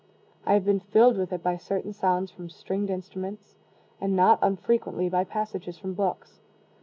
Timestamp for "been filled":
0.65-1.15